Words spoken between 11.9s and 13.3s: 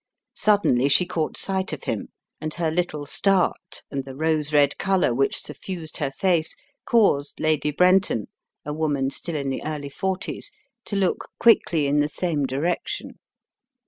the same direction.